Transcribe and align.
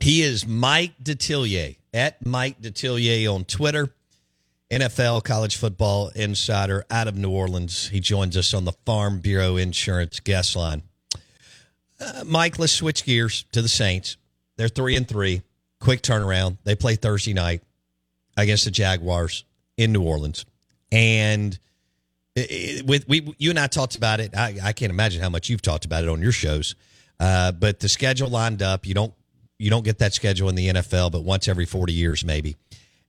He 0.00 0.22
is 0.22 0.46
Mike 0.46 0.94
Detillier 1.02 1.76
at 1.92 2.24
Mike 2.24 2.60
Detillier 2.62 3.32
on 3.32 3.44
Twitter, 3.44 3.92
NFL 4.70 5.24
college 5.24 5.56
football 5.56 6.08
insider 6.14 6.86
out 6.90 7.06
of 7.06 7.16
New 7.16 7.30
Orleans. 7.30 7.88
He 7.88 8.00
joins 8.00 8.34
us 8.34 8.54
on 8.54 8.64
the 8.64 8.72
Farm 8.86 9.20
Bureau 9.20 9.56
Insurance 9.56 10.18
guest 10.20 10.56
line. 10.56 10.82
Uh, 12.00 12.24
Mike, 12.24 12.58
let's 12.58 12.72
switch 12.72 13.04
gears 13.04 13.44
to 13.52 13.60
the 13.60 13.68
Saints. 13.68 14.16
They're 14.56 14.68
three 14.68 14.96
and 14.96 15.06
three, 15.06 15.42
quick 15.80 16.00
turnaround. 16.00 16.56
They 16.64 16.74
play 16.74 16.96
Thursday 16.96 17.34
night 17.34 17.62
against 18.38 18.64
the 18.64 18.70
Jaguars 18.70 19.44
in 19.76 19.92
New 19.92 20.02
Orleans, 20.02 20.46
and 20.90 21.58
it, 22.34 22.50
it, 22.50 22.86
with 22.86 23.06
we 23.06 23.34
you 23.36 23.50
and 23.50 23.58
I 23.58 23.66
talked 23.66 23.96
about 23.96 24.20
it. 24.20 24.34
I, 24.34 24.56
I 24.62 24.72
can't 24.72 24.90
imagine 24.90 25.20
how 25.20 25.28
much 25.28 25.50
you've 25.50 25.62
talked 25.62 25.84
about 25.84 26.04
it 26.04 26.08
on 26.08 26.22
your 26.22 26.32
shows. 26.32 26.74
Uh, 27.18 27.52
but 27.52 27.80
the 27.80 27.88
schedule 27.88 28.30
lined 28.30 28.62
up. 28.62 28.86
You 28.86 28.94
don't 28.94 29.12
you 29.60 29.68
don't 29.68 29.84
get 29.84 29.98
that 29.98 30.14
schedule 30.14 30.48
in 30.48 30.54
the 30.54 30.68
NFL, 30.68 31.12
but 31.12 31.22
once 31.22 31.46
every 31.46 31.66
40 31.66 31.92
years, 31.92 32.24
maybe. 32.24 32.56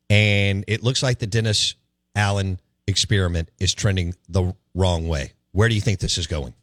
And 0.10 0.66
it 0.68 0.84
looks 0.84 1.02
like 1.02 1.20
the 1.20 1.28
Dennis 1.28 1.76
Allen 2.14 2.60
experiment 2.88 3.50
is 3.58 3.74
trending 3.74 4.16
the 4.28 4.54
wrong 4.76 5.08
way. 5.08 5.32
Where 5.54 5.70
do 5.70 5.76
you 5.76 5.82
think 5.82 6.00
this 6.00 6.18
is 6.18 6.28
going? 6.28 6.54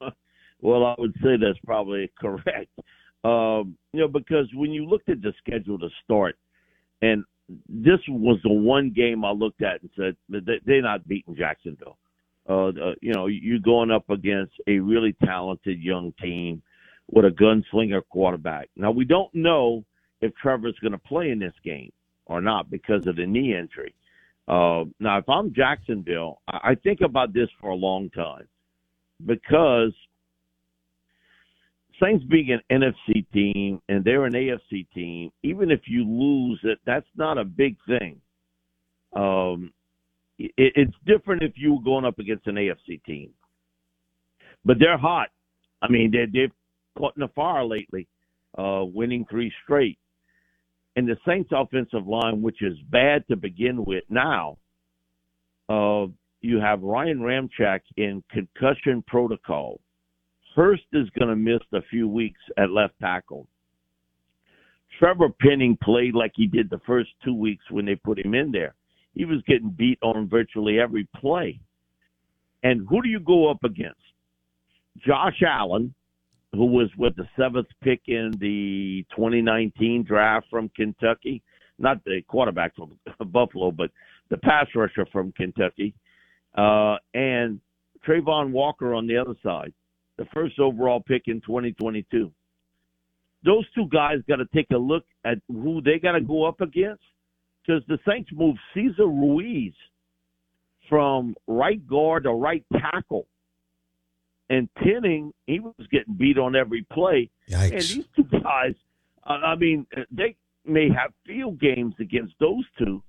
Well, 0.64 0.84
I 0.84 0.94
would 0.96 1.14
say 1.14 1.30
that's 1.40 1.58
probably 1.66 2.08
correct. 2.20 2.70
Um, 3.24 3.76
you 3.92 3.98
know, 3.98 4.06
because 4.06 4.46
when 4.54 4.70
you 4.70 4.86
looked 4.86 5.08
at 5.08 5.20
the 5.20 5.32
schedule 5.38 5.76
to 5.80 5.88
start, 6.04 6.36
and 7.00 7.24
this 7.68 7.98
was 8.08 8.38
the 8.44 8.52
one 8.52 8.92
game 8.94 9.24
I 9.24 9.32
looked 9.32 9.60
at 9.60 9.80
and 9.82 9.90
said 9.96 10.16
they're 10.28 10.82
not 10.82 11.08
beating 11.08 11.34
Jacksonville. 11.34 11.98
Uh, 12.48 12.68
uh, 12.68 12.94
you 13.00 13.12
know, 13.12 13.26
you're 13.26 13.58
going 13.58 13.90
up 13.90 14.08
against 14.08 14.52
a 14.68 14.78
really 14.78 15.16
talented 15.24 15.80
young 15.80 16.14
team 16.22 16.62
with 17.12 17.26
a 17.26 17.28
gunslinger 17.28 18.02
quarterback. 18.08 18.68
Now 18.74 18.90
we 18.90 19.04
don't 19.04 19.32
know 19.34 19.84
if 20.20 20.34
Trevor's 20.34 20.78
going 20.80 20.92
to 20.92 20.98
play 20.98 21.30
in 21.30 21.38
this 21.38 21.54
game 21.62 21.92
or 22.26 22.40
not 22.40 22.70
because 22.70 23.06
of 23.06 23.16
the 23.16 23.26
knee 23.26 23.54
injury. 23.56 23.94
Uh, 24.48 24.84
now, 24.98 25.18
if 25.18 25.28
I'm 25.28 25.54
Jacksonville, 25.54 26.40
I 26.48 26.74
think 26.82 27.00
about 27.00 27.32
this 27.32 27.48
for 27.60 27.70
a 27.70 27.76
long 27.76 28.10
time 28.10 28.48
because 29.24 29.92
Saints 32.02 32.24
being 32.24 32.50
an 32.50 32.60
NFC 32.70 33.24
team 33.32 33.80
and 33.88 34.04
they're 34.04 34.24
an 34.24 34.32
AFC 34.32 34.86
team, 34.94 35.30
even 35.42 35.70
if 35.70 35.82
you 35.86 36.04
lose 36.04 36.60
it, 36.64 36.78
that's 36.84 37.06
not 37.16 37.38
a 37.38 37.44
big 37.44 37.76
thing. 37.86 38.20
Um, 39.14 39.72
it, 40.38 40.52
it's 40.56 40.94
different 41.06 41.42
if 41.42 41.52
you 41.54 41.74
were 41.74 41.82
going 41.82 42.04
up 42.04 42.18
against 42.18 42.46
an 42.46 42.56
AFC 42.56 43.02
team, 43.04 43.30
but 44.64 44.78
they're 44.80 44.98
hot. 44.98 45.28
I 45.80 45.88
mean, 45.88 46.10
they 46.10 46.26
they've 46.26 46.52
caught 46.96 47.14
in 47.16 47.20
the 47.20 47.28
fire 47.28 47.64
lately, 47.64 48.08
uh, 48.58 48.84
winning 48.84 49.24
three 49.30 49.52
straight. 49.64 49.98
And 50.96 51.08
the 51.08 51.16
Saints 51.26 51.50
offensive 51.52 52.06
line, 52.06 52.42
which 52.42 52.62
is 52.62 52.76
bad 52.90 53.26
to 53.28 53.36
begin 53.36 53.84
with 53.84 54.04
now, 54.10 54.58
uh, 55.68 56.06
you 56.42 56.60
have 56.60 56.82
Ryan 56.82 57.20
Ramczyk 57.20 57.80
in 57.96 58.22
concussion 58.30 59.02
protocol. 59.06 59.80
Hurst 60.54 60.82
is 60.92 61.08
going 61.18 61.30
to 61.30 61.36
miss 61.36 61.62
a 61.72 61.80
few 61.88 62.08
weeks 62.08 62.40
at 62.58 62.70
left 62.70 62.94
tackle. 63.00 63.46
Trevor 64.98 65.30
Penning 65.40 65.78
played 65.82 66.14
like 66.14 66.32
he 66.34 66.46
did 66.46 66.68
the 66.68 66.80
first 66.86 67.10
two 67.24 67.34
weeks 67.34 67.64
when 67.70 67.86
they 67.86 67.94
put 67.94 68.18
him 68.18 68.34
in 68.34 68.52
there. 68.52 68.74
He 69.14 69.24
was 69.24 69.42
getting 69.46 69.70
beat 69.70 69.98
on 70.02 70.28
virtually 70.28 70.78
every 70.78 71.08
play. 71.16 71.58
And 72.62 72.86
who 72.88 73.02
do 73.02 73.08
you 73.08 73.20
go 73.20 73.50
up 73.50 73.64
against? 73.64 74.00
Josh 74.98 75.42
Allen, 75.46 75.94
who 76.52 76.66
was 76.66 76.90
with 76.98 77.16
the 77.16 77.26
seventh 77.36 77.68
pick 77.82 78.02
in 78.06 78.32
the 78.38 79.04
2019 79.16 80.04
draft 80.04 80.46
from 80.50 80.68
Kentucky, 80.70 81.42
not 81.78 82.04
the 82.04 82.20
quarterback 82.28 82.74
from 82.76 82.98
Buffalo, 83.30 83.70
but 83.70 83.90
the 84.28 84.36
pass 84.36 84.66
rusher 84.74 85.06
from 85.10 85.32
Kentucky, 85.32 85.94
uh, 86.56 86.96
and 87.14 87.60
Travon 88.06 88.50
Walker 88.50 88.94
on 88.94 89.06
the 89.06 89.16
other 89.16 89.34
side, 89.42 89.72
the 90.18 90.26
first 90.34 90.58
overall 90.58 91.00
pick 91.00 91.22
in 91.26 91.40
2022. 91.40 92.30
Those 93.44 93.64
two 93.74 93.88
guys 93.88 94.18
got 94.28 94.36
to 94.36 94.46
take 94.54 94.70
a 94.72 94.78
look 94.78 95.04
at 95.24 95.38
who 95.48 95.80
they 95.80 95.98
got 95.98 96.12
to 96.12 96.20
go 96.20 96.44
up 96.44 96.60
against 96.60 97.02
because 97.64 97.82
the 97.88 97.98
Saints 98.06 98.30
moved 98.32 98.58
Cesar 98.74 99.06
Ruiz 99.06 99.72
from 100.88 101.34
right 101.46 101.84
guard 101.86 102.24
to 102.24 102.30
right 102.30 102.64
tackle 102.72 103.26
and 104.52 104.68
Penning, 104.74 105.32
he 105.46 105.60
was 105.60 105.74
getting 105.90 106.14
beat 106.14 106.36
on 106.36 106.54
every 106.54 106.86
play. 106.92 107.30
Yikes. 107.50 107.72
And 107.72 107.80
these 107.80 108.04
two 108.14 108.24
guys, 108.24 108.74
uh, 109.26 109.32
I 109.32 109.56
mean, 109.56 109.86
they 110.10 110.36
may 110.66 110.90
have 110.90 111.12
field 111.26 111.58
games 111.58 111.94
against 111.98 112.34
those 112.38 112.64
two 112.78 113.02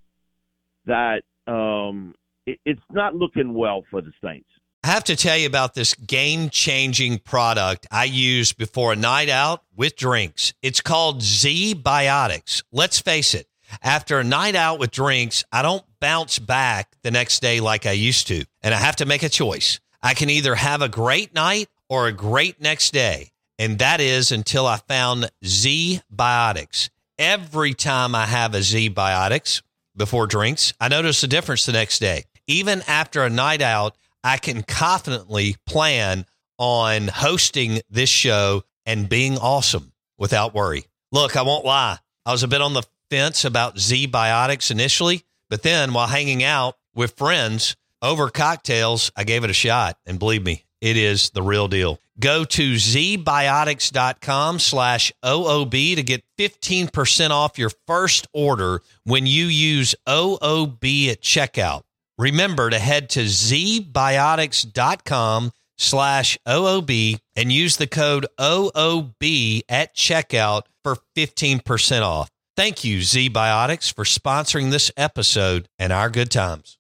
that 0.86 1.24
um, 1.46 2.16
it, 2.46 2.60
it's 2.66 2.82
not 2.92 3.14
looking 3.14 3.54
well 3.54 3.84
for 3.92 4.02
the 4.02 4.14
Saints. 4.24 4.48
I 4.86 4.88
have 4.88 5.04
to 5.06 5.18
tell 5.18 5.38
you 5.38 5.46
about 5.48 5.74
this 5.74 5.94
game 5.94 6.50
changing 6.50 7.20
product 7.20 7.88
I 7.92 8.06
use 8.06 8.54
before 8.54 8.94
a 8.94 8.98
night 8.98 9.30
out 9.30 9.64
with 9.76 9.98
drinks. 9.98 10.54
It's 10.62 10.80
called 10.80 11.22
ZBiotics. 11.22 12.64
Let's 12.72 13.00
face 13.00 13.34
it, 13.34 13.48
after 13.82 14.20
a 14.20 14.24
night 14.24 14.56
out 14.56 14.80
with 14.80 14.92
drinks, 14.92 15.44
I 15.52 15.62
don't 15.62 15.84
bounce 16.00 16.40
back 16.40 16.96
the 17.02 17.12
next 17.12 17.42
day 17.42 17.60
like 17.60 17.86
I 17.86 17.92
used 17.92 18.28
to, 18.28 18.46
and 18.62 18.74
I 18.74 18.78
have 18.78 18.98
to 18.98 19.06
make 19.06 19.24
a 19.24 19.30
choice. 19.30 19.82
I 20.04 20.14
can 20.14 20.30
either 20.30 20.54
have 20.56 20.82
a 20.82 20.90
great 20.90 21.34
night 21.34 21.70
or 21.90 22.08
a 22.08 22.12
great 22.12 22.62
next 22.62 22.92
day. 22.92 23.32
And 23.58 23.80
that 23.80 24.02
is 24.02 24.32
until 24.32 24.68
I 24.68 24.78
found 24.78 25.32
Z 25.46 26.02
Biotics. 26.14 26.90
Every 27.18 27.74
time 27.74 28.16
I 28.16 28.26
have 28.26 28.54
a 28.54 28.60
ZBiotics 28.60 29.62
before 29.96 30.28
drinks, 30.28 30.74
I 30.80 30.90
notice 30.90 31.24
a 31.24 31.28
difference 31.28 31.66
the 31.66 31.72
next 31.72 32.00
day. 32.00 32.26
Even 32.48 32.82
after 32.88 33.24
a 33.24 33.30
night 33.30 33.62
out, 33.62 33.96
I 34.24 34.38
can 34.38 34.64
confidently 34.64 35.56
plan 35.66 36.26
on 36.58 37.08
hosting 37.08 37.82
this 37.90 38.10
show 38.10 38.64
and 38.86 39.08
being 39.08 39.38
awesome 39.38 39.94
without 40.18 40.54
worry. 40.54 40.86
Look, 41.12 41.38
I 41.38 41.44
won't 41.44 41.66
lie. 41.66 42.00
I 42.26 42.32
was 42.32 42.44
a 42.44 42.48
bit 42.48 42.62
on 42.62 42.74
the 42.74 42.84
fence 43.10 43.46
about 43.46 43.76
ZBiotics 43.76 44.72
initially, 44.72 45.24
but 45.50 45.62
then 45.62 45.94
while 45.94 46.08
hanging 46.08 46.44
out 46.44 46.78
with 46.96 47.16
friends, 47.18 47.76
over 48.04 48.30
cocktails, 48.30 49.12
I 49.16 49.24
gave 49.24 49.44
it 49.44 49.50
a 49.50 49.54
shot. 49.54 49.98
And 50.06 50.20
believe 50.20 50.44
me, 50.44 50.66
it 50.82 50.98
is 50.98 51.32
the 51.32 51.42
real 51.42 51.68
deal. 51.68 52.00
Go 52.20 52.44
to 52.44 52.76
zbiotics.com 52.76 54.60
slash 54.60 55.12
OOB 55.24 55.96
to 55.96 56.04
get 56.04 56.24
15% 56.38 57.32
off 57.32 57.58
your 57.58 57.72
first 57.88 58.28
order 58.34 58.84
when 59.04 59.26
you 59.26 59.46
use 59.46 59.96
OOB 60.08 61.10
at 61.10 61.22
checkout. 61.22 61.82
Remember 62.20 62.70
to 62.70 62.78
head 62.78 63.10
to 63.12 63.22
zbiotics.com 63.22 65.52
slash 65.78 66.38
OOB 66.48 67.20
and 67.36 67.52
use 67.52 67.78
the 67.78 67.88
code 67.88 68.28
OOB 68.40 69.62
at 69.68 69.96
checkout 69.96 70.62
for 70.84 70.98
15% 71.16 72.04
off. 72.04 72.30
Thank 72.56 72.84
you, 72.84 73.00
ZBiotics, 73.00 73.92
for 73.92 74.04
sponsoring 74.04 74.70
this 74.70 74.92
episode 74.96 75.68
and 75.80 75.92
our 75.92 76.12
good 76.12 76.30
times. 76.30 76.78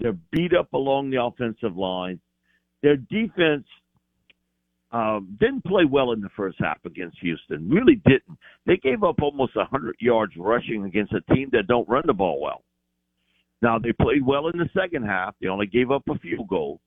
They're 0.00 0.16
beat 0.32 0.54
up 0.54 0.72
along 0.72 1.10
the 1.10 1.22
offensive 1.22 1.76
line. 1.76 2.20
Their 2.82 2.96
defense 2.96 3.66
um, 4.92 5.36
didn't 5.38 5.64
play 5.64 5.84
well 5.84 6.12
in 6.12 6.20
the 6.20 6.30
first 6.36 6.56
half 6.58 6.78
against 6.84 7.18
Houston. 7.20 7.68
Really 7.68 8.00
didn't. 8.06 8.38
They 8.66 8.76
gave 8.76 9.04
up 9.04 9.16
almost 9.22 9.54
100 9.54 9.96
yards 10.00 10.32
rushing 10.36 10.84
against 10.84 11.12
a 11.12 11.20
team 11.34 11.50
that 11.52 11.66
don't 11.68 11.88
run 11.88 12.04
the 12.06 12.14
ball 12.14 12.40
well. 12.40 12.62
Now 13.62 13.78
they 13.78 13.92
played 13.92 14.24
well 14.24 14.48
in 14.48 14.58
the 14.58 14.68
second 14.74 15.04
half. 15.04 15.34
They 15.40 15.48
only 15.48 15.66
gave 15.66 15.90
up 15.90 16.02
a 16.08 16.18
field 16.18 16.48
goal, 16.48 16.80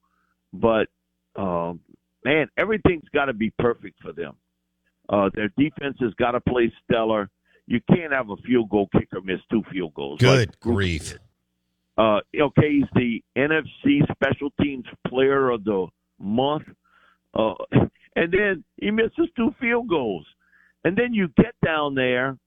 but 0.52 0.88
um, 1.36 1.80
man, 2.26 2.48
everything's 2.58 3.08
got 3.14 3.26
to 3.26 3.34
be 3.34 3.52
perfect 3.60 4.02
for 4.02 4.12
them. 4.12 4.34
Uh, 5.08 5.30
their 5.36 5.50
defense 5.50 5.98
has 6.00 6.14
got 6.16 6.32
to 6.32 6.42
play 6.42 6.74
stellar. 6.84 7.30
You 7.68 7.80
can't 7.90 8.12
have 8.12 8.30
a 8.30 8.38
field 8.38 8.70
goal 8.70 8.90
kicker 8.92 9.22
miss 9.22 9.40
two 9.52 9.62
field 9.72 9.94
goals. 9.94 10.20
Good 10.20 10.50
like 10.50 10.60
grief. 10.60 11.14
Uh, 11.98 12.20
okay, 12.40 12.72
he's 12.72 12.90
the 12.96 13.24
NFC 13.38 14.02
Special 14.12 14.50
Teams 14.62 14.86
Player 15.08 15.50
of 15.50 15.64
the 15.64 15.88
Month. 16.20 16.64
Uh, 17.34 17.54
and 18.16 18.32
then 18.32 18.64
he 18.78 18.92
misses 18.92 19.30
two 19.36 19.54
field 19.60 19.90
goals. 19.90 20.26
And 20.84 20.98
then 20.98 21.14
you 21.14 21.30
get 21.38 21.56
down 21.64 21.96
there, 21.96 22.38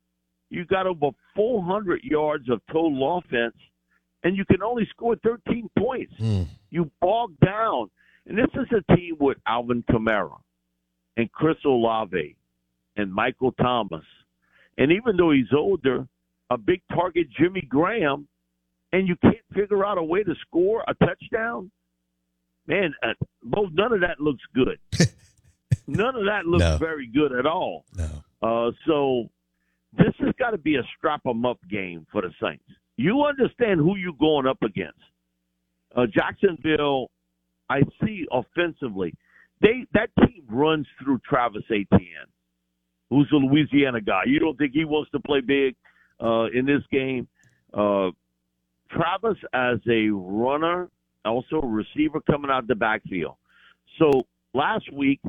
you 0.51 0.65
got 0.65 0.87
over 0.87 1.11
400 1.35 2.03
yards 2.03 2.49
of 2.51 2.61
total 2.71 3.19
offense, 3.19 3.57
and 4.23 4.37
you 4.37 4.45
can 4.45 4.63
only 4.63 4.87
score 4.91 5.17
13 5.17 5.71
points. 5.79 6.13
Mm. 6.21 6.47
You 6.71 6.91
bog 7.01 7.33
down. 7.45 7.91
And 8.27 8.37
this 8.37 8.51
is 8.55 8.67
a 8.73 8.97
team 8.97 9.17
with 9.21 9.39
Alvin 9.47 9.85
Kamara 9.85 10.39
and 11.17 11.31
Chris 11.31 11.57
Olave 11.65 12.37
and 12.97 13.13
Michael 13.13 13.53
Thomas. 13.53 14.05
And 14.79 14.93
even 14.93 15.17
though 15.17 15.31
he's 15.31 15.53
older, 15.57 16.07
a 16.51 16.59
big 16.59 16.83
target, 16.93 17.29
Jimmy 17.39 17.63
Graham, 17.63 18.27
and 18.93 19.09
you 19.09 19.17
can't 19.23 19.37
figure 19.55 19.85
out 19.85 19.99
a 19.99 20.03
way 20.03 20.23
to 20.23 20.35
score 20.47 20.85
a 20.89 20.95
touchdown, 20.95 21.71
man, 22.67 22.95
uh, 23.03 23.13
both 23.43 23.71
none 23.73 23.93
of 23.93 24.01
that 24.01 24.21
looks 24.21 24.43
good. 24.55 24.79
none 25.87 26.15
of 26.15 26.25
that 26.27 26.47
looks 26.47 26.65
no. 26.65 26.79
very 26.79 27.07
good 27.07 27.33
at 27.33 27.47
all. 27.47 27.85
No. 27.97 28.09
Uh, 28.43 28.71
so 28.87 29.29
this 29.93 30.15
has 30.21 30.33
got 30.39 30.51
to 30.51 30.59
be 30.59 30.77
a 30.77 30.83
strap 30.97 31.23
'em 31.27 31.45
up 31.47 31.59
game 31.71 32.07
for 32.13 32.23
the 32.23 32.31
Saints. 32.43 32.65
You 32.97 33.23
understand 33.25 33.81
who 33.81 33.97
you're 33.97 34.13
going 34.19 34.47
up 34.47 34.63
against. 34.63 35.01
Uh, 35.95 36.07
Jacksonville, 36.07 37.11
I 37.69 37.83
see 38.03 38.27
offensively, 38.31 39.15
they 39.61 39.87
that 39.95 40.11
team 40.21 40.45
runs 40.49 40.87
through 41.03 41.21
Travis 41.29 41.65
Etienne, 41.71 42.31
who's 43.11 43.31
a 43.33 43.37
Louisiana 43.37 44.01
guy. 44.01 44.23
You 44.27 44.39
don't 44.39 44.57
think 44.57 44.73
he 44.73 44.85
wants 44.85 45.11
to 45.13 45.21
play 45.21 45.41
big 45.41 45.77
uh, 46.23 46.47
in 46.53 46.67
this 46.67 46.83
game? 46.91 47.29
Uh, 47.73 48.11
Travis 48.91 49.39
as 49.53 49.79
a 49.89 50.09
runner, 50.11 50.89
also 51.25 51.61
a 51.63 51.67
receiver 51.67 52.21
coming 52.21 52.51
out 52.51 52.67
the 52.67 52.75
backfield. 52.75 53.37
So 53.99 54.27
last 54.55 54.93
week, 54.93 55.21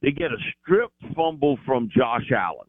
they 0.00 0.10
get 0.10 0.32
a 0.32 0.36
strip 0.60 0.90
fumble 1.14 1.58
from 1.64 1.88
Josh 1.94 2.30
Allen. 2.36 2.68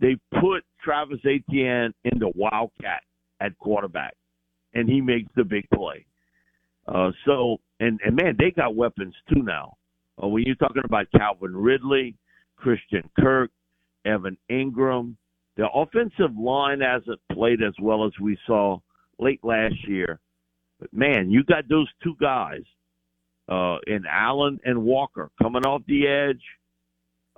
They 0.00 0.16
put 0.40 0.64
Travis 0.82 1.18
Etienne 1.24 1.92
in 2.04 2.18
the 2.18 2.30
Wildcat 2.34 3.02
at 3.40 3.58
quarterback, 3.58 4.14
and 4.74 4.88
he 4.88 5.00
makes 5.00 5.30
the 5.34 5.44
big 5.44 5.68
play. 5.74 6.06
Uh, 6.86 7.10
so, 7.26 7.58
and, 7.80 7.98
and 8.04 8.14
man, 8.14 8.36
they 8.38 8.50
got 8.50 8.76
weapons 8.76 9.14
too 9.32 9.42
now. 9.42 9.76
Uh, 10.22 10.28
when 10.28 10.44
you're 10.44 10.54
talking 10.56 10.82
about 10.84 11.06
Calvin 11.16 11.56
Ridley, 11.56 12.16
Christian 12.56 13.08
Kirk, 13.18 13.50
Evan 14.04 14.36
Engram, 14.50 15.14
the 15.58 15.68
offensive 15.68 16.38
line 16.38 16.80
hasn't 16.80 17.20
played 17.30 17.62
as 17.62 17.74
well 17.82 18.06
as 18.06 18.12
we 18.20 18.38
saw 18.46 18.78
late 19.18 19.40
last 19.42 19.74
year. 19.86 20.20
But 20.80 20.94
man, 20.94 21.30
you 21.30 21.42
got 21.44 21.68
those 21.68 21.88
two 22.02 22.14
guys, 22.20 22.62
uh, 23.48 23.78
in 23.86 24.04
Allen 24.08 24.60
and 24.64 24.84
Walker 24.84 25.30
coming 25.42 25.64
off 25.66 25.82
the 25.86 26.06
edge. 26.06 26.42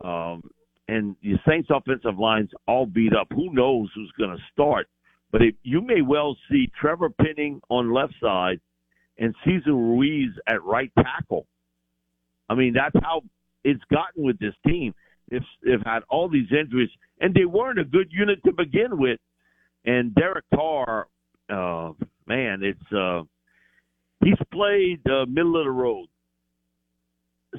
Um, 0.05 0.43
and 0.87 1.17
the 1.23 1.37
Saints 1.49 1.71
offensive 1.73 2.19
line's 2.19 2.51
all 2.67 2.85
beat 2.85 3.15
up. 3.15 3.29
Who 3.35 3.55
knows 3.55 3.89
who's 3.95 4.13
going 4.19 4.37
to 4.37 4.43
start? 4.53 4.89
But 5.33 5.43
you 5.63 5.81
may 5.81 6.03
well 6.03 6.37
see 6.51 6.71
Trevor 6.79 7.11
Penning 7.11 7.61
on 7.71 7.93
left 7.95 8.15
side 8.21 8.61
and 9.19 9.35
Cesar 9.45 9.73
Ruiz 9.73 10.31
at 10.47 10.63
right 10.65 10.91
tackle. 10.99 11.47
I 12.49 12.55
mean, 12.55 12.75
that's 12.75 13.05
how 13.05 13.23
it's 13.63 13.83
gotten 13.91 14.25
with 14.25 14.39
this 14.39 14.55
team. 14.67 14.95
It's 15.31 15.47
they've 15.63 15.83
had 15.85 16.01
all 16.09 16.29
these 16.29 16.49
injuries, 16.51 16.91
and 17.21 17.35
they 17.35 17.45
weren't 17.45 17.79
a 17.79 17.85
good 17.85 18.09
unit 18.11 18.41
to 18.45 18.53
begin 18.53 18.99
with. 18.99 19.19
And 19.85 20.15
Derek 20.15 20.45
Carr, 20.55 21.07
uh, 21.49 21.93
man, 22.27 22.63
it's 22.63 22.93
uh, 22.93 23.23
he's 24.25 24.39
played 24.53 25.01
uh, 25.07 25.27
middle 25.27 25.57
of 25.57 25.65
the 25.65 25.71
road, 25.71 26.07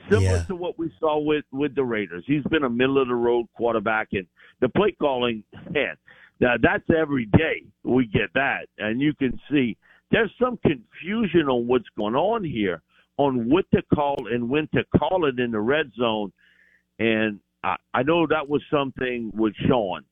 similar 0.10 0.38
yeah. 0.38 0.44
to 0.44 0.56
what 0.56 0.78
we 0.78 0.92
saw 1.00 1.20
with 1.20 1.46
with 1.52 1.76
the 1.76 1.84
Raiders. 1.84 2.24
He's 2.28 2.44
been 2.44 2.64
a 2.64 2.70
middle 2.70 3.02
of 3.02 3.08
the 3.08 3.16
road 3.16 3.48
quarterback, 3.56 4.10
and 4.12 4.28
the 4.60 4.70
play 4.70 4.96
calling, 5.00 5.44
man, 5.72 5.96
now 6.40 6.56
that's 6.62 6.84
every 6.96 7.26
day 7.26 7.64
we 7.84 8.06
get 8.06 8.34
that, 8.34 8.68
and 8.78 9.02
you 9.02 9.14
can 9.14 9.40
see 9.50 9.78
there's 10.12 10.32
some 10.40 10.58
confusion 10.58 11.48
on 11.48 11.68
what's 11.68 11.88
going 11.98 12.16
on 12.16 12.44
here 12.44 12.82
on 13.18 13.50
what 13.50 13.66
to 13.74 13.82
call 13.94 14.18
and 14.32 14.50
when 14.50 14.68
to 14.74 14.84
call 14.98 15.26
it 15.26 15.40
in 15.40 15.52
the 15.52 15.60
red 15.60 15.92
zone. 15.98 16.32
And 17.00 17.40
I, 17.64 17.76
I 17.94 18.04
know 18.04 18.28
that 18.28 18.50
was 18.50 18.62
something 18.72 19.32
with 19.34 19.54
Sean. 19.68 20.04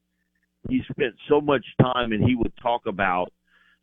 He 0.70 0.82
spent 0.92 1.16
so 1.28 1.42
much 1.42 1.66
time 1.82 2.12
and 2.12 2.24
he 2.24 2.36
would 2.36 2.54
talk 2.62 2.86
about 2.86 3.32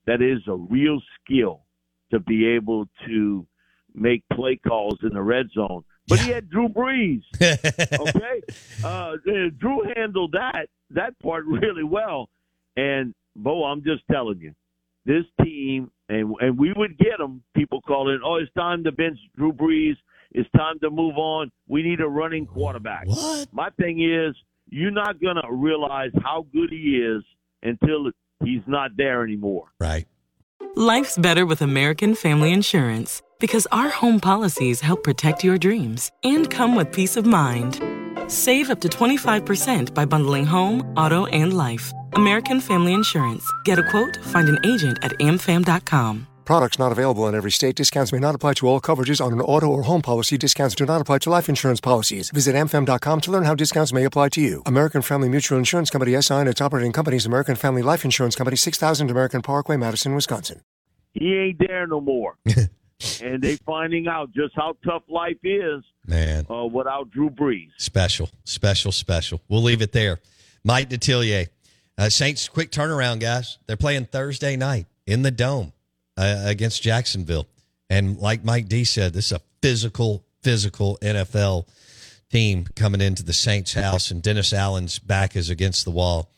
that 0.07 0.23
is 0.23 0.41
a 0.47 0.55
real 0.55 1.01
skill 1.21 1.63
to 2.11 2.21
be 2.21 2.47
able 2.47 2.87
to 3.07 3.47
make 3.95 4.23
play 4.33 4.57
calls 4.57 4.99
in 5.03 5.11
the 5.15 5.23
red 5.23 5.49
zone. 5.55 5.85
But 6.09 6.21
he 6.21 6.31
had 6.31 6.49
Drew 6.49 6.69
Brees. 6.69 7.23
okay, 7.43 8.43
uh, 8.85 9.17
Drew 9.59 9.83
handled 9.97 10.33
that 10.33 10.69
that 10.91 11.19
part 11.19 11.45
really 11.47 11.83
well. 11.83 12.29
And 12.77 13.15
Bo, 13.35 13.65
I'm 13.65 13.83
just 13.83 14.03
telling 14.11 14.39
you, 14.39 14.55
this 15.05 15.25
team, 15.43 15.91
and 16.09 16.35
and 16.41 16.57
we 16.59 16.73
would 16.75 16.97
get 16.99 17.19
them. 17.19 17.43
People 17.57 17.81
calling, 17.83 18.21
oh, 18.25 18.37
it's 18.37 18.53
time 18.55 18.85
to 18.85 18.93
bench 18.93 19.19
Drew 19.37 19.53
Brees. 19.53 19.97
It's 20.33 20.49
time 20.57 20.79
to 20.81 20.91
move 20.91 21.17
on. 21.17 21.51
We 21.69 21.83
need 21.83 22.01
a 22.01 22.09
running 22.09 22.47
quarterback. 22.47 23.07
What? 23.07 23.49
My 23.53 23.71
thing 23.71 24.03
is, 24.03 24.35
you're 24.69 24.91
not 24.91 25.21
going 25.21 25.37
to 25.37 25.51
realize 25.51 26.11
how 26.23 26.47
good 26.53 26.71
he 26.71 26.97
is 26.97 27.23
until 27.63 28.11
he's 28.45 28.63
not 28.67 28.91
there 28.97 29.23
anymore. 29.23 29.69
Right. 29.81 30.07
Life's 30.75 31.17
better 31.17 31.47
with 31.47 31.63
American 31.63 32.15
Family 32.15 32.53
Insurance 32.53 33.23
because 33.39 33.67
our 33.73 33.89
home 33.89 34.21
policies 34.21 34.81
help 34.81 35.03
protect 35.03 35.45
your 35.45 35.59
dreams 35.59 36.11
and 36.25 36.51
come 36.51 36.75
with 36.75 36.93
peace 36.93 37.17
of 37.17 37.25
mind. 37.27 37.81
Save 38.29 38.71
up 38.71 38.81
to 38.81 38.89
25% 38.89 39.95
by 39.95 40.05
bundling 40.05 40.47
home, 40.47 40.81
auto, 40.97 41.27
and 41.27 41.57
life. 41.57 41.93
American 42.15 42.61
Family 42.61 42.93
Insurance. 42.93 43.51
Get 43.65 43.79
a 43.79 43.89
quote, 43.91 44.17
find 44.25 44.49
an 44.49 44.59
agent 44.65 44.99
at 45.03 45.13
amfam.com. 45.13 46.27
Products 46.47 46.79
not 46.79 46.93
available 46.93 47.27
in 47.27 47.35
every 47.35 47.51
state. 47.51 47.75
Discounts 47.75 48.13
may 48.13 48.21
not 48.21 48.37
apply 48.37 48.55
to 48.55 48.69
all 48.69 48.81
coverages 48.81 49.21
on 49.23 49.33
an 49.33 49.41
auto 49.41 49.67
or 49.67 49.83
home 49.83 50.01
policy. 50.01 50.39
Discounts 50.39 50.77
do 50.77 50.87
not 50.87 51.01
apply 51.01 51.19
to 51.19 51.29
life 51.29 51.49
insurance 51.49 51.81
policies. 51.81 52.31
Visit 52.31 52.55
amfam.com 52.55 53.21
to 53.23 53.31
learn 53.33 53.45
how 53.45 53.57
discounts 53.57 53.93
may 53.93 54.05
apply 54.05 54.29
to 54.31 54.41
you. 54.41 54.63
American 54.65 55.03
Family 55.03 55.29
Mutual 55.29 55.59
Insurance 55.59 55.91
Company 55.91 56.19
SI 56.23 56.35
and 56.35 56.49
its 56.49 56.61
operating 56.61 56.93
companies 56.93 57.27
American 57.27 57.57
Family 57.57 57.83
Life 57.83 58.05
Insurance 58.05 58.37
Company 58.37 58.57
6000 58.57 59.11
American 59.11 59.43
Parkway, 59.43 59.77
Madison, 59.77 60.15
Wisconsin. 60.15 60.61
He 61.15 61.35
ain't 61.35 61.59
there 61.59 61.89
no 61.89 62.01
more. 62.01 62.37
and 63.21 63.43
they 63.43 63.57
finding 63.57 64.07
out 64.07 64.31
just 64.33 64.55
how 64.55 64.77
tough 64.85 65.03
life 65.09 65.39
is 65.43 65.83
man 66.07 66.47
uh, 66.49 66.65
without 66.65 67.11
Drew 67.11 67.29
Brees. 67.29 67.71
Special, 67.77 68.31
special, 68.45 68.93
special. 68.93 69.41
We'll 69.49 69.63
leave 69.63 69.83
it 69.83 69.91
there. 69.91 70.21
Mike 70.63 70.91
Detillier. 70.91 71.49
Uh, 71.99 72.09
Saints, 72.09 72.49
quick 72.49 72.71
turnaround, 72.71 73.19
guys. 73.19 73.59
They're 73.67 73.77
playing 73.77 74.07
Thursday 74.07 74.55
night 74.55 74.87
in 75.07 75.23
the 75.23 75.31
Dome 75.33 75.73
uh, 76.17 76.43
against 76.45 76.83
Jacksonville. 76.83 77.47
And 77.89 78.19
like 78.19 78.45
Mike 78.45 78.69
D 78.69 78.85
said, 78.85 79.13
this 79.13 79.27
is 79.27 79.33
a 79.33 79.41
physical, 79.63 80.25
physical 80.43 80.99
NFL 81.03 81.69
team 82.31 82.67
coming 82.75 83.01
into 83.01 83.23
the 83.23 83.33
Saints' 83.33 83.75
house, 83.75 84.11
and 84.11 84.23
Dennis 84.23 84.53
Allen's 84.53 84.99
back 84.99 85.37
is 85.37 85.51
against 85.51 85.85
the 85.85 85.91
wall. 85.91 86.31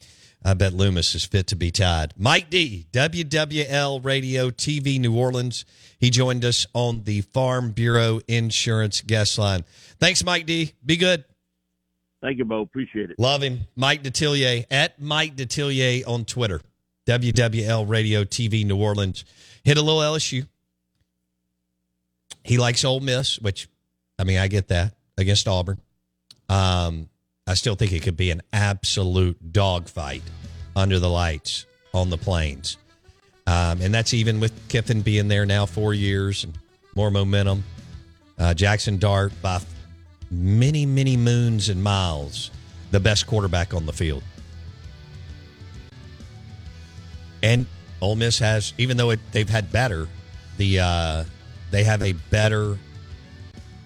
I 0.45 0.55
bet 0.55 0.73
Loomis 0.73 1.15
is 1.15 1.25
fit 1.25 1.49
to 1.49 1.57
be 1.57 1.71
tied. 1.71 2.15
Mike 2.17 2.49
D, 2.49 2.87
WWL 2.93 4.05
Radio 4.05 4.51
TV 4.51 5.01
New 5.01 5.17
Orleans. 5.17 5.65
He 5.99 6.11
joined 6.11 6.45
us 6.45 6.67
on 6.75 7.03
the 7.05 7.23
Farm 7.23 7.73
Bureau 7.73 8.21
Insurance 8.29 9.01
guest 9.01 9.37
line. 9.39 9.65
Thanks, 9.99 10.23
Mike 10.23 10.47
D. 10.47 10.75
Be 10.85 10.97
good. 10.97 11.25
Thank 12.21 12.39
you, 12.39 12.45
Bo. 12.45 12.63
Appreciate 12.63 13.11
it. 13.11 13.19
Love 13.19 13.43
him. 13.43 13.61
Mike 13.77 14.03
Detillier 14.03 14.65
at 14.71 15.01
Mike 15.01 15.37
Detillier 15.37 16.07
on 16.07 16.25
Twitter. 16.25 16.61
WWL 17.09 17.89
Radio 17.89 18.23
TV 18.23 18.67
New 18.67 18.77
Orleans. 18.77 19.25
Hit 19.65 19.79
a 19.79 19.83
little 19.83 20.01
LSU. 20.01 20.47
He 22.45 22.59
likes 22.59 22.85
Ole 22.85 23.01
Miss, 23.01 23.39
which, 23.41 23.69
I 24.19 24.25
mean, 24.25 24.39
I 24.39 24.49
get 24.49 24.69
that 24.69 24.95
against 25.17 25.49
Auburn. 25.49 25.81
Um, 26.51 27.09
I 27.47 27.55
still 27.55 27.77
think 27.77 27.93
it 27.93 28.03
could 28.03 28.17
be 28.17 28.31
an 28.31 28.43
absolute 28.53 29.53
dogfight 29.53 30.23
under 30.77 30.99
the 30.99 31.09
lights 31.09 31.65
on 31.95 32.11
the 32.11 32.19
plains. 32.19 32.77
Um, 33.47 33.81
and 33.81 33.95
that's 33.95 34.13
even 34.13 34.39
with 34.39 34.53
Kiffin 34.69 35.01
being 35.01 35.29
there 35.29 35.47
now 35.47 35.65
four 35.65 35.95
years 35.95 36.45
and 36.45 36.59
more 36.95 37.11
momentum. 37.11 37.65
Uh, 38.39 38.53
Jaxson 38.55 38.99
Dart 38.99 39.33
by 39.41 39.61
many, 40.31 40.85
many 40.85 41.17
moons 41.17 41.71
and 41.71 41.83
miles, 41.83 42.51
the 42.91 43.01
best 43.01 43.27
quarterback 43.27 43.73
on 43.73 43.87
the 43.87 43.95
field. 43.95 44.23
And 47.43 47.67
Ole 48.01 48.17
Miss 48.17 48.39
has, 48.39 48.73
even 48.79 48.97
though 48.97 49.11
it, 49.11 49.21
they've 49.33 49.49
had 49.49 49.71
better, 49.73 50.09
the 50.57 50.81
uh, 50.81 51.25
they 51.71 51.85
have 51.85 52.03
a 52.03 52.13
better 52.13 52.79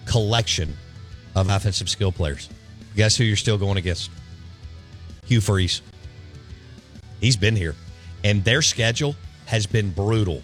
collection 0.05 0.75
of 1.35 1.49
offensive 1.49 1.89
skill 1.89 2.11
players. 2.11 2.49
Guess 2.95 3.17
who 3.17 3.23
you're 3.23 3.35
still 3.35 3.57
going 3.57 3.77
against? 3.77 4.11
Hugh 5.25 5.41
Freeze. 5.41 5.81
He's 7.19 7.37
been 7.37 7.55
here. 7.55 7.75
And 8.23 8.43
their 8.43 8.61
schedule 8.61 9.15
has 9.45 9.65
been 9.65 9.91
brutal. 9.91 10.41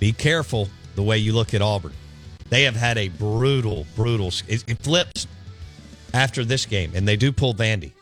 Be 0.00 0.12
careful 0.12 0.68
the 0.94 1.02
way 1.02 1.18
you 1.18 1.32
look 1.32 1.54
at 1.54 1.62
Auburn. 1.62 1.92
They 2.48 2.64
have 2.64 2.76
had 2.76 2.98
a 2.98 3.08
brutal, 3.08 3.86
brutal. 3.96 4.28
It, 4.48 4.64
it 4.66 4.78
flips 4.82 5.26
after 6.12 6.44
this 6.44 6.66
game, 6.66 6.92
and 6.94 7.06
they 7.06 7.16
do 7.16 7.32
pull 7.32 7.54
Vandy. 7.54 7.92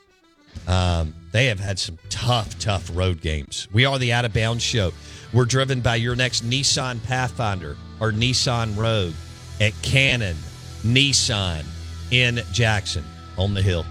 Um, 0.67 1.15
they 1.33 1.47
have 1.47 1.61
had 1.61 1.79
some 1.79 1.99
tough, 2.09 2.59
tough 2.59 2.91
road 2.95 3.21
games. 3.21 3.69
We 3.73 3.85
are 3.85 3.99
the 3.99 4.13
Out 4.13 4.25
of 4.25 4.33
Bounds 4.33 4.63
Show. 4.63 4.93
We're 5.33 5.45
driven 5.45 5.81
by 5.81 5.97
your 5.97 6.17
next 6.17 6.49
Nissan 6.49 7.03
Pathfinder 7.05 7.77
or 8.01 8.13
Nissan 8.13 8.77
Rogue 8.77 9.15
at 9.61 9.73
Cannon 9.83 10.37
Nissan 10.83 11.65
in 12.11 12.41
Jackson 12.53 13.05
on 13.39 13.55
the 13.55 13.63
hill. 13.63 13.85